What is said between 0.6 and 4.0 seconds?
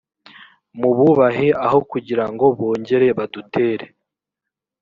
mububahe aho kugira ngo bongere badutere